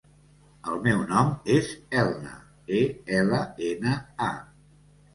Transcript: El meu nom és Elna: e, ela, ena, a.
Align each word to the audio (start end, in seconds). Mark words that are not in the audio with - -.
El 0.71 0.79
meu 0.87 1.03
nom 1.11 1.29
és 1.57 1.69
Elna: 2.05 2.33
e, 2.81 2.83
ela, 3.21 3.45
ena, 3.75 3.97
a. 4.33 4.35